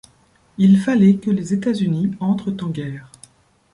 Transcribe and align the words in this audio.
Il 0.57 0.79
fallait 0.79 1.17
que 1.17 1.29
les 1.29 1.53
États-Unis 1.53 2.15
entrent 2.19 2.55
en 2.63 2.69
guerre. 2.69 3.11